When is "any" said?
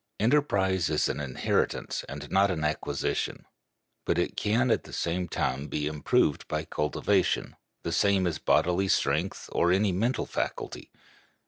9.71-9.91